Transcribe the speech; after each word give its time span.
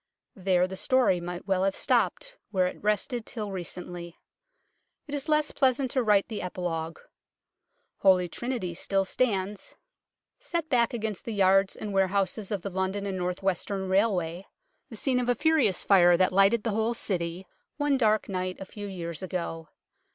There 0.35 0.67
the 0.67 0.75
story 0.77 1.21
might 1.21 1.47
well 1.47 1.63
have 1.63 1.75
stopped, 1.75 2.35
where 2.49 2.65
it 2.65 2.81
rested 2.81 3.23
till 3.23 3.51
recently. 3.51 4.17
It 5.05 5.13
is 5.13 5.29
less 5.29 5.51
pleasant 5.51 5.91
to 5.91 6.01
write 6.01 6.27
the 6.27 6.41
epilogue. 6.41 6.97
Holy 7.97 8.27
Trinity 8.27 8.73
still 8.73 9.05
stands, 9.05 9.75
set 10.39 10.67
back 10.69 10.93
HEAD 10.93 10.95
OF 10.95 10.97
THE 10.97 10.97
DUKE 10.97 10.97
OF 10.97 10.97
SUFFOLK 10.97 10.97
15 10.97 10.99
against 10.99 11.25
the 11.25 11.39
yards 11.39 11.75
and 11.75 11.93
warehouses 11.93 12.51
of 12.51 12.61
the 12.63 12.69
London 12.71 13.05
and 13.05 13.17
North 13.19 13.43
Western 13.43 13.89
Railway, 13.89 14.47
the 14.89 14.95
scene 14.97 15.19
of 15.19 15.29
a 15.29 15.35
furious 15.35 15.83
fire 15.83 16.17
that 16.17 16.33
lighted 16.33 16.63
the 16.63 16.71
whole 16.71 16.95
City 16.95 17.45
one 17.77 17.95
dark 17.95 18.27
night 18.27 18.57
a 18.59 18.65
few 18.65 18.87
years 18.87 19.21
ago. 19.21 19.69